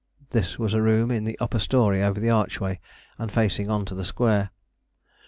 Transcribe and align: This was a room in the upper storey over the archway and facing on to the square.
This 0.31 0.57
was 0.57 0.73
a 0.73 0.81
room 0.81 1.11
in 1.11 1.25
the 1.25 1.37
upper 1.39 1.59
storey 1.59 2.01
over 2.01 2.19
the 2.19 2.31
archway 2.31 2.79
and 3.19 3.31
facing 3.31 3.69
on 3.69 3.85
to 3.85 3.93
the 3.93 4.03
square. 4.03 4.49